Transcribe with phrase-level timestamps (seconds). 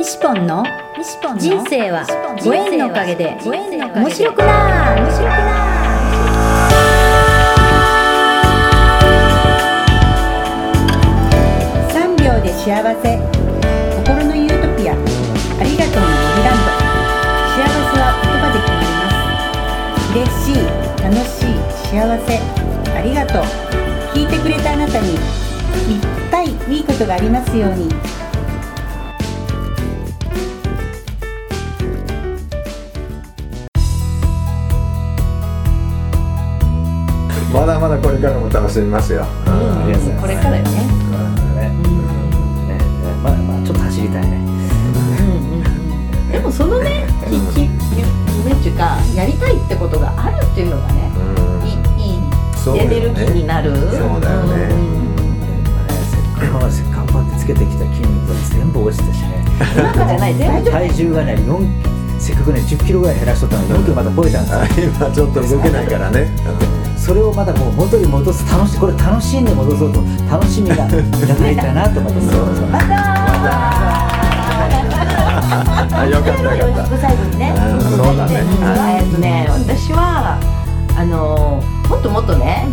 [0.00, 0.64] 西ポンの
[1.36, 2.06] 人生は
[2.42, 5.60] ご縁のおかげで面白くな面白くな
[11.92, 13.20] 3秒で幸せ。
[14.00, 14.94] 心のユートピア。
[14.96, 14.96] あ
[15.64, 16.72] りがとうの森ランド
[17.52, 19.04] 幸せは言葉で決まりま
[20.00, 20.16] す。
[20.16, 20.64] 嬉しい
[21.04, 21.60] 楽しい
[21.92, 22.40] 幸せ。
[22.96, 23.44] ありがとう。
[24.16, 25.20] 聞いてくれたあなたにいっ
[26.30, 27.90] ぱいいいことがありますように
[37.52, 39.24] まだまだこれからも楽しみますよ。
[39.24, 40.70] ありがとうございますこれからよね。
[40.70, 41.68] ねね
[42.68, 42.78] ね。
[43.22, 44.40] まだまだちょっと走りたいね。
[46.30, 51.18] でもそのね、きき夢っていうかやりたいってことがあるっていうのがね、う
[51.64, 51.66] ん。
[51.66, 51.70] い
[52.04, 52.20] いいい
[52.56, 52.96] そうだよね。
[52.96, 53.74] エネルギーになる。
[53.74, 53.90] そう
[54.20, 54.66] だよね。
[54.68, 54.70] ん。
[56.40, 59.44] 今まで頑張ってつけてきた筋肉が全部落ちてしね
[59.76, 59.94] なん。
[59.94, 64.44] かじゃない全部体重がね4せっかくね10キロぐらい減らしとったのに4キロまた超えたん。
[64.44, 66.30] ですよあ今ちょっと動けないからね。
[67.10, 70.94] それをまたもう元に戻す楽しこれ楽しんで戻そうと楽しみが なく
[71.50, 72.78] いたなと思ってそうそうま
[76.02, 76.98] あよかったよかった。
[76.98, 77.52] 最後にね。
[77.56, 78.44] うんそうだね。
[79.00, 80.38] えっとね、私は
[80.96, 82.68] あのもっともっとね。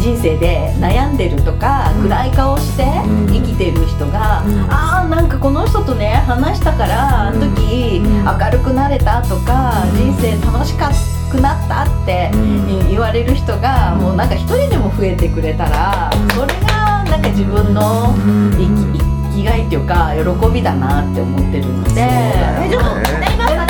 [0.00, 2.02] 人生で悩んでるとか、うん。
[2.08, 3.32] 暗い顔してうん。
[3.32, 4.66] 生きてる人が、うん。
[4.68, 8.24] ああなんかこの人とね話したからあの時うん。
[8.24, 10.12] 明るくなれたとか、うん。
[10.12, 10.90] 人生楽しか
[11.30, 12.88] くなったってうん。
[12.90, 14.00] 言われる人が、うん。
[14.00, 16.28] もうなんか一人でも増えてくれたら、うん。
[16.30, 18.50] それがなんか自分のうん。
[18.52, 18.66] 生
[18.98, 19.00] き
[19.32, 20.22] 生きがいっていうか喜
[20.52, 23.64] びだなって思ってるので、大丈夫大丈夫あ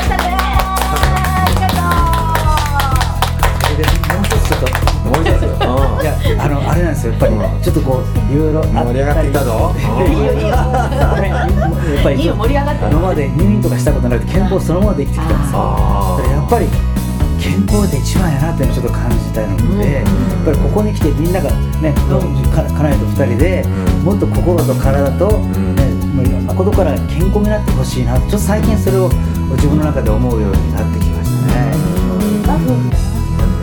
[1.46, 2.00] りがとう。
[3.62, 4.24] それでもう。
[4.24, 4.66] 一つちょっと
[5.10, 5.22] もう。
[5.22, 5.44] 一つ。
[5.44, 5.60] うん
[6.00, 7.12] いやあのあれなんですよ。
[7.12, 8.02] やっぱりちょっとこう
[8.32, 9.74] いろいろ盛り上がってきたぞ。
[9.76, 10.56] いいよいいよや
[12.00, 15.58] っぱりいいよ盛り上がって今まで入院とかしたことなくて健康そのままで生きてきたんですよ。
[16.32, 16.66] やっぱり
[17.40, 20.04] 健康で一番やなっていうのをちょっと感じたので、やっ
[20.44, 21.94] ぱりここに来てみんながね、
[22.52, 23.68] か家内と二人で、う
[24.02, 24.04] ん。
[24.04, 25.74] もっと心と体と、ん。
[25.76, 29.08] ねもういろんなことから健康になってほしいなちょっと最近それを
[29.56, 32.66] 自分の中で思うようになってきましたね、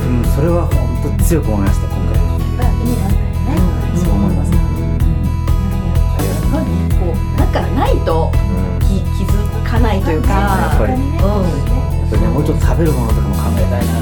[0.07, 2.17] うん、それは本当強く思いました今回。
[3.97, 4.57] そう思います、こ
[7.05, 8.31] うなんかないと
[8.79, 10.29] 気気づかないというか。
[10.29, 10.95] やっぱりう
[11.83, 14.01] んもうちょっと食べるものとかも考えたいな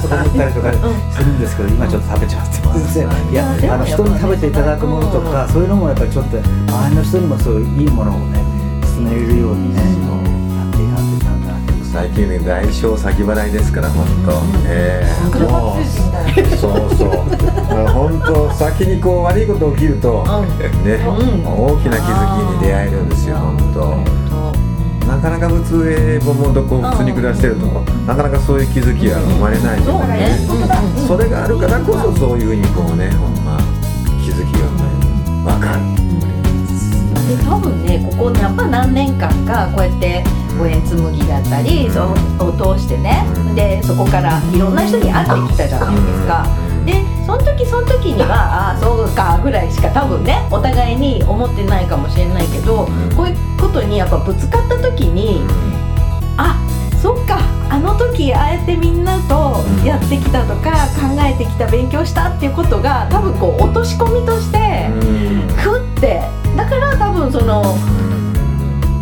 [0.00, 0.72] とか思ったりとか
[1.12, 2.98] するんですけど、今ちょっと食べちゃってます。
[2.98, 3.02] い
[3.34, 8.38] や、あの人に食べていただくものとか、そういうのもやっぱりちょっと周りの人にもそういういいものをね、
[8.82, 11.16] 勧めれるようにね、なっていかんと。
[11.16, 11.66] いかんなって。
[11.92, 14.32] 最近ね代償先払いですから本当。
[14.68, 15.84] ええもう。
[16.56, 16.94] そう。
[16.94, 17.08] そう。
[17.88, 19.22] 本当先にこう。
[19.24, 20.22] 悪いこと起きると
[20.84, 21.24] ねう。
[21.24, 24.25] ん大きな気づきに出会えるんですよ本当。
[25.06, 27.66] なかなか普通英語もどこ普通に暮らしてると
[28.06, 30.36] なかなかそういう気づきが生まれないそうねのでね。
[31.06, 33.58] それがあるからこそそういうふうにこうねほんま
[34.24, 34.68] 気づきが
[35.52, 35.80] 分かる。
[37.26, 40.24] で多分ねここやっぱ何年間かこうやって
[40.58, 46.46] 五円紬だったりそを通してねうんでそこからいろんな人に会ってきたじゃないですか。
[46.86, 52.86] でその時その時にはああそうかぐらいしか多分ねお互いに思ってないかもしれないけど
[53.16, 55.42] こういうことにやっぱぶつかった時に
[56.38, 56.56] あ
[57.02, 57.38] そっか
[57.68, 64.58] あの時ああやってみんなとやってきたとか考えてきた勉強したっていうことが多分こう落とし込みとして
[65.62, 66.22] クって
[66.56, 67.76] だから多分その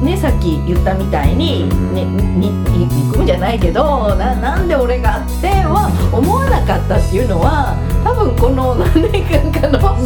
[0.03, 9.97] ねさっき言ったみたいに、ね、にに憎むじゃないけどななんで俺がっては思わなかったっていうのは多分この 何年間かの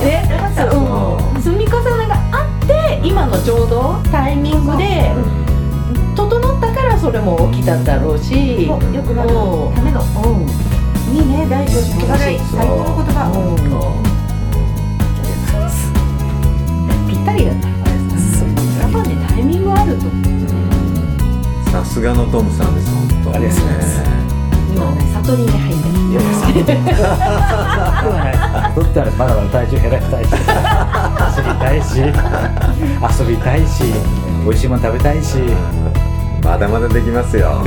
[0.00, 0.28] ね
[1.34, 1.38] う。
[1.38, 5.12] ん、積み重ねがあって今のちょうどタイミングで
[6.14, 9.28] 整ったからそれも起きただろうしよくなる。
[9.30, 9.74] うん。
[9.74, 10.02] ための。
[10.02, 10.46] うん。
[11.14, 11.46] いいね。
[11.48, 11.82] 大丈夫。
[11.82, 12.38] 素晴らしい。
[12.38, 14.12] 最高の言葉。
[17.08, 17.71] ぴったりだね
[19.32, 20.04] タイミングあると。
[21.70, 23.34] さすがのトムさんです本当。
[23.34, 24.02] ありがとうございます
[24.72, 26.28] 今ね悟りに入ってるいやさ、
[28.74, 32.00] とってはまだまだ体重減らしたいし、走りたいし、
[33.20, 33.84] 遊びたいし、
[34.44, 35.38] 美味しいもの食べたいし。
[36.44, 37.64] まだまだできますよ。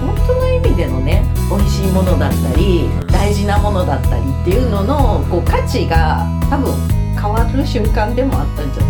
[0.00, 6.74] 本当の意味でのね美味しいものだったり大事なものだったりっていうののこう価値が多分
[7.14, 8.89] 変わる瞬間でもあったんじゃない？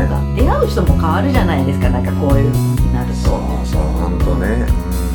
[0.00, 1.88] な、んか出会う人も変わるじゃないですか。
[1.90, 3.14] なんかこういう風になると。
[3.14, 4.66] そうそう本当ね。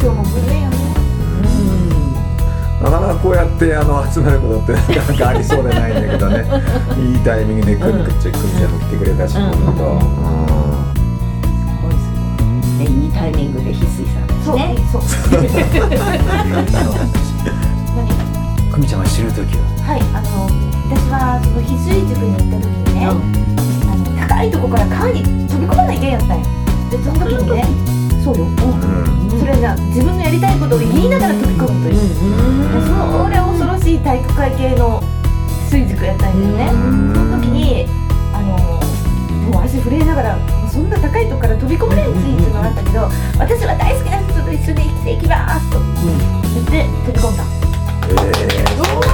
[0.01, 0.77] 今日も無理よね。
[2.81, 6.43] なかなかこうやってあの集まることってなかなかありそうでないんだけどね。
[6.99, 9.87] いいタイミングでくるくちゃくみちゃんも来てくれたしうん本当、う
[12.75, 12.77] ん。
[12.79, 13.11] でいい。
[13.11, 15.01] タイミングで翡翠さんですそうねそう。
[18.71, 19.63] 久美ちゃんが知る時は？
[19.85, 20.47] はいあの
[20.89, 23.19] 私はその翡翠塾に行った時にね、あの
[24.31, 26.45] 高いとこから川に飛び込まないけんやったんよ
[26.89, 27.67] でその時にね
[28.23, 28.55] そうよ、うん。
[29.39, 35.01] それが自分のやりたいことを言いながら飛び込むという、でそれ恐ろしい体育会系の
[35.67, 37.13] 翡翠塾やったんよね、うん。
[37.13, 37.85] その時に
[38.31, 38.55] あの
[39.51, 40.39] もう足震えながら
[40.69, 47.43] そんな高いとこから飛び込めないんついっていうのがあったけど私は大好きな人と一緒に生きていきますと言って飛び込んだ。
[48.09, 49.10] えー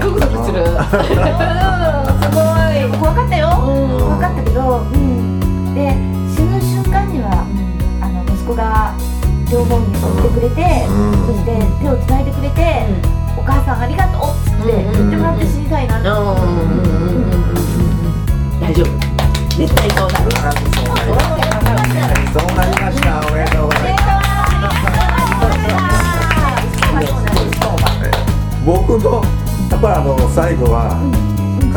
[0.00, 0.64] クドクする。
[0.64, 0.70] す
[2.32, 2.88] ごい。
[2.98, 3.98] 怖かったよ、うん。
[3.98, 5.92] 怖かったけど、うん、で
[6.34, 7.46] 死ぬ瞬間には
[8.00, 8.94] あの息子が
[9.50, 9.98] 両方に追
[10.28, 11.26] ってくれて、うん。
[11.26, 11.50] そして
[11.80, 12.86] 手をつないでくれて、
[13.36, 16.08] お母さんありがとうっつって言ってもらって死にたいなって、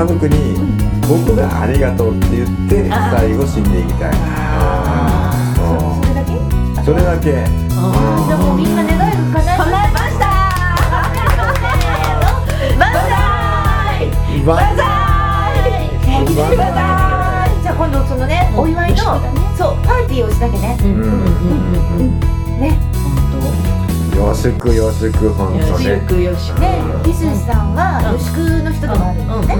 [0.01, 0.55] 家族に
[1.07, 4.13] 僕がありがとうって言って最後死んでいきたい。
[6.03, 6.33] それだけ？
[6.83, 7.45] それだけ
[24.41, 26.51] しくよしく本当よしねくよし。
[26.51, 26.59] く。
[26.61, 28.17] でリスさんはうん。
[28.17, 29.59] 吉久の人でもあるんですねう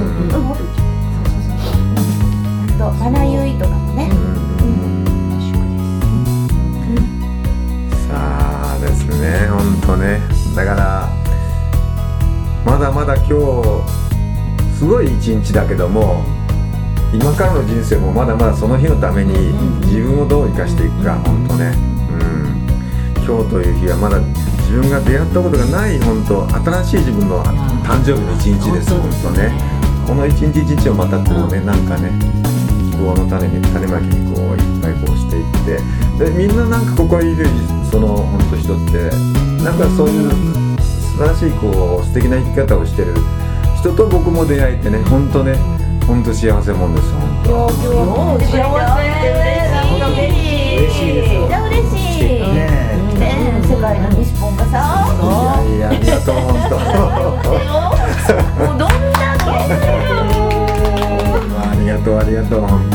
[2.74, 2.78] ん。
[2.80, 4.10] とマナユイとかもね。
[8.08, 8.16] さ
[8.74, 10.20] あですね本当ね。
[10.56, 11.10] だから
[12.66, 13.38] まだまだ今日
[14.80, 16.24] すごい一日だけども
[17.14, 19.54] 今からの人生もまだまだその日のために
[19.86, 21.72] 自分をどう生かしていくか本当ね。
[22.10, 23.24] うん。
[23.24, 24.20] 今日という日はまだ
[24.72, 29.52] 自分が出会ったことがない本当新しい自分の誕生日の一日です本当ね
[30.08, 32.08] この一日一日をまたこうねなんかね
[32.92, 37.48] 希望の種に種まきにこういっぱいこうしていってでみんななんかここにいる
[37.92, 39.10] その本当人って
[39.62, 40.32] なんかそういう
[40.80, 43.14] 素晴らしいこう素敵な生き方をしてる
[43.78, 45.56] 人と僕も出会えてね本当ね
[46.08, 47.70] 本当幸せもんです本当
[48.40, 49.12] 幸せ
[50.16, 50.78] 嬉しい。
[50.78, 51.41] 嬉しいです
[58.34, 58.90] もうどん。
[58.90, 58.96] だ
[59.78, 59.92] け
[61.62, 62.90] ありがとうありがとう本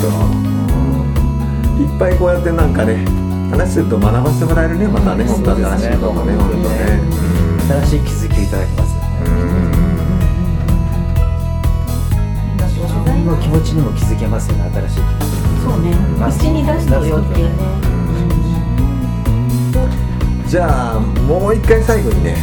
[1.76, 2.72] 当いっぱいこうやってなん。
[2.74, 3.04] かね
[3.50, 7.00] 話すると学ばせてもらえるねまたね本当新しいこともね本当ね
[7.68, 9.30] 新しい気づきをいただきますうん。
[12.66, 15.26] 自分の気持ちにも気づけますよね新しい気持ち
[15.62, 15.94] そうね。
[16.30, 17.52] 口に出すとよっていうね。
[20.46, 22.36] じゃあもう一回最後にね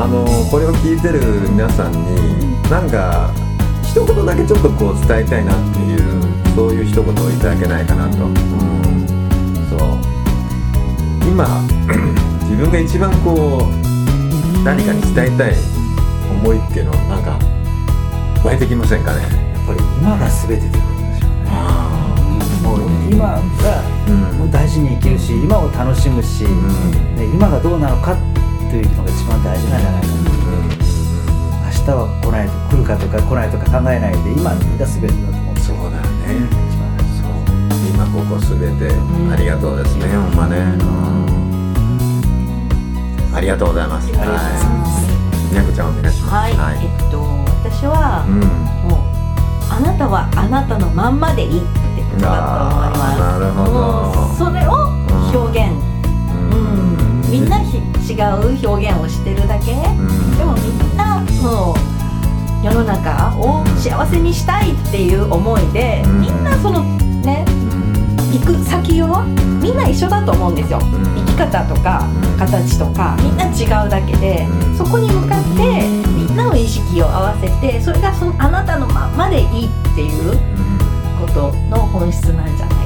[0.00, 3.34] あのこれを聞いてる皆さんになんか
[3.82, 6.22] 一言だけちょっとこう伝えたいなっていう
[6.54, 8.36] そういう一言をいただけないかなと、うん、
[9.68, 9.88] そう。
[11.28, 11.44] 今
[12.46, 15.54] 自分が一番こう何かに伝えたい
[16.30, 17.36] 思いっていうのなんか
[18.44, 19.30] 湧いてきませんかねやっ
[19.66, 19.80] ぱり。
[20.00, 21.50] 今が全てということでしょうね
[22.62, 23.82] もう今が
[24.52, 27.16] 大事に生きるし今を楽しむし、ん。
[27.16, 28.27] ね、今がどうなのかって
[28.76, 28.82] い。
[28.82, 30.02] うのが一番大事なんじゃない。
[30.02, 30.18] かな
[31.68, 32.48] 明日は来ない。
[32.48, 33.48] と来るかとか来ない。
[33.50, 34.12] とか考えない。
[34.22, 34.56] で今が
[34.86, 37.32] 全てだと思ってそうだよね一番大事そう
[37.88, 38.92] 今ここすべて
[39.32, 41.38] ありがとうですね、ほんまね、うん
[43.34, 43.86] ありがとうござい。
[43.88, 44.52] ますありがとうござい。
[44.52, 44.60] は
[45.48, 45.52] い。
[45.52, 46.14] みやこちゃんお願い。
[46.14, 46.84] しますはい。
[46.84, 47.20] えっと
[47.64, 48.40] 私はうん
[48.90, 49.00] もう
[49.72, 51.46] あなたはあなたのまんまでい。
[51.46, 51.58] い。
[51.58, 51.66] って
[52.02, 52.98] ことだと思い。
[52.98, 53.18] ます。
[53.20, 54.72] なるほどそれを
[55.32, 55.70] 表現。
[55.72, 56.97] うん
[57.28, 57.78] みんなひ
[58.12, 59.72] 違う表現をしてるだけ？
[59.72, 60.60] うんでもみ
[60.94, 66.20] んなもう世の中を幸せにしたいっていう思いで、うん。
[66.20, 67.98] みんなそのねうん。
[68.32, 69.22] 行く先を
[69.62, 70.78] みんな一緒だと思うんですよ。
[70.82, 71.04] うん。
[71.26, 72.38] 生き方とかうん。
[72.38, 73.16] 形とか。
[73.20, 74.76] みんな違うだけで、うん。
[74.76, 80.32] そこに向かってみんなの意識を合わせてそれがそのあなたのまんまでいいっていう
[81.20, 82.77] ことの本質なんじゃない？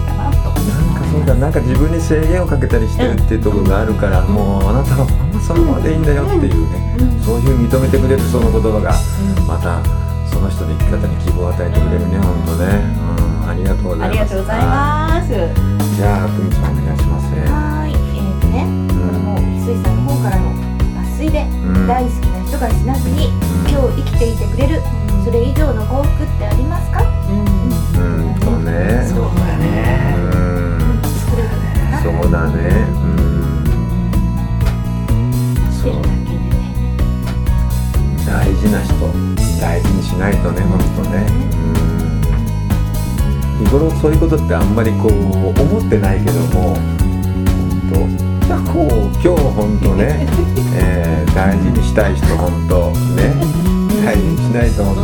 [0.54, 1.04] か。
[1.12, 8.92] そうだなんか自分に制限をかけたりしてるっていうところがあるから、もうあなたはほんまそのままでいいんだよっていうね、うんそういう認めてくれるその言葉が
[9.46, 9.78] また
[10.26, 12.66] その人の生き方に希望を与えてくれるね、本当ね、
[12.98, 14.10] うん、ありがとうございます。
[14.10, 15.28] ありがとうございます。
[15.94, 17.30] じゃあ久美ちゃんお願いします。
[17.30, 21.86] ねはい、えー、ね、これも翡翠さんの方からの抜粋で、ん。
[21.86, 23.28] 大好きな人が死なずに、
[23.70, 24.82] 今日生きていてくれる、
[25.24, 27.41] それ以上の幸福ってありますか、うん
[44.02, 46.82] そういうことってあんまりこう思ってないけども本
[47.88, 47.94] 当。
[48.72, 48.86] こう
[49.22, 50.26] 今日本当ね、
[50.74, 53.32] えー大事にしたい人本当ね
[54.04, 54.96] 大事にしないと本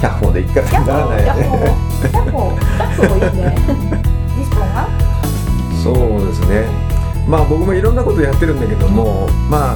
[0.00, 1.26] 当100歩で一回にならない。
[1.26, 1.74] よね。
[5.82, 5.94] そう
[6.26, 6.68] ですね。
[7.28, 9.74] まあ僕もいろんなことやってるんだけどもまあ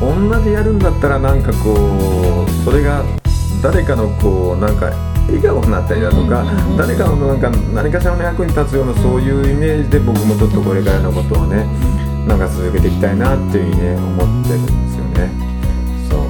[0.00, 0.10] 同
[0.42, 1.74] じやるんだったらなんかこ
[2.46, 3.02] うそれが
[3.62, 4.90] 誰かのこうなんか
[5.26, 6.44] 笑顔になったりだとか
[6.78, 7.40] 誰かのなん。
[7.40, 11.66] か何かしらの役に立つようなそういうイメージで僕もちょっとこれからのことをね
[12.26, 12.38] なん。
[12.38, 14.66] か続けていきたいなっていうふうにね思ってるん。
[14.66, 15.30] ですよね
[16.10, 16.20] そう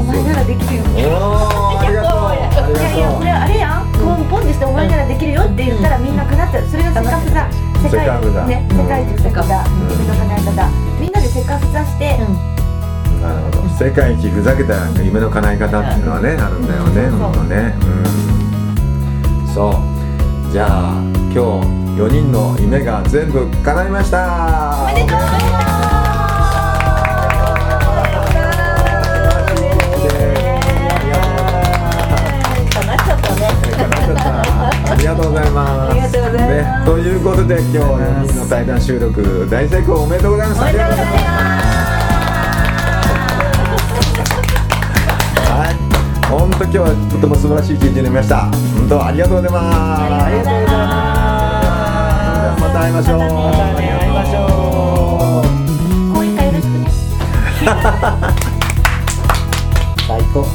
[0.00, 0.82] お前ならできるよ。
[0.82, 2.20] おーありがとう。
[2.26, 7.48] ありがとういやいやこれあれやん、ポンポンにしてお前ならできるよって言ったらみんな叶っちゃうそれがせっかくさ
[7.82, 9.64] 世界ねうん世界一世界だ。
[9.64, 9.90] うん。
[9.90, 10.68] 夢の叶え方。
[11.00, 12.18] みんなでせっかくさして、
[13.78, 17.74] 世界一ふざけた夢の叶え方っていうのはねあるんだよね本当ね。
[19.46, 19.54] うん。
[19.54, 19.74] そう。
[20.52, 21.40] じゃあ今日
[22.00, 24.82] 4人の夢が全部叶いました。
[24.82, 25.40] おめでとうござい
[32.72, 33.50] 叶っちゃったね。
[34.90, 35.90] ありがとうございます。
[35.90, 36.82] ありがとうございます。
[36.82, 40.60] ね、ということで今日4人の対談収録大成功おめでとうございます。
[40.60, 41.49] おめでとうございます
[46.30, 48.42] 本当今日はとても素晴らしい一日になりました。
[48.46, 49.64] 本当ありがとうございます。
[49.66, 50.96] ありがとうございま
[52.56, 53.18] すまた会いましょう。
[53.18, 55.42] またね会いましょう
[56.14, 56.86] 後援会よろしくね
[60.06, 60.46] 最高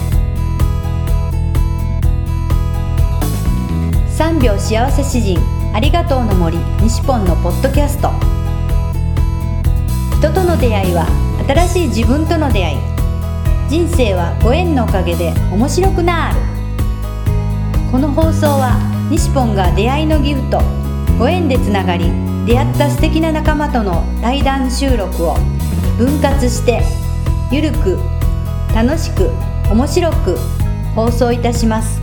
[4.15, 5.37] 3秒幸せ詩人
[5.73, 8.11] ありがとうの森西ポンのポッドキャスト
[10.19, 11.05] 人との出会いは
[11.45, 12.94] 新しい自分との出会い
[13.67, 16.39] 人生はご縁のおかげで面白くなる
[17.91, 18.77] この放送は
[19.09, 20.61] 西ポンが出会いのギフト
[21.17, 22.11] ご縁でつながり
[22.45, 25.35] 出会った素敵な仲間との対談収録を
[25.97, 26.83] 分割して
[27.51, 27.97] ゆるく
[28.75, 29.31] 楽しく
[29.71, 30.37] 面白く
[30.93, 31.99] 放送いたします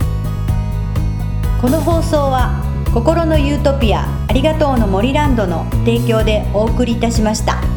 [1.61, 2.61] この放送は
[2.93, 7.72] 心のユートピアありがとうの森ランドの提供でお送りいたしました。